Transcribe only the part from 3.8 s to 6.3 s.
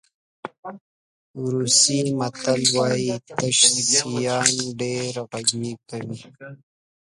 شیان ډېر غږ کوي.